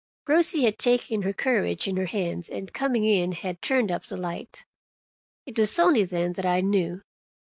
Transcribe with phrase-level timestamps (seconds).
[0.27, 4.17] Rosie had taken her courage in her hands, and coming in had turned up the
[4.17, 4.65] light.
[5.45, 7.03] It was only then that I knew.